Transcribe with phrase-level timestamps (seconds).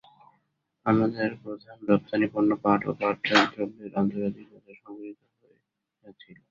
[0.85, 5.57] আমাদের প্রধান রপ্তানিপণ্য পাট ও পাটজাত দ্রব্যের আন্তর্জাতিক বাজার সংকুচিত হয়ে
[6.03, 6.35] যাচ্ছিল।